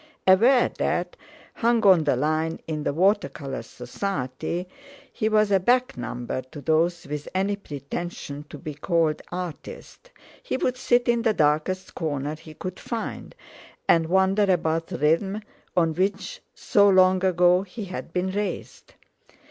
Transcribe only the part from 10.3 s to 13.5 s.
he would sit in the darkest corner he could find,